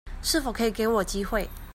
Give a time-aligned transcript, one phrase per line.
[0.23, 1.47] 是否可以給我機會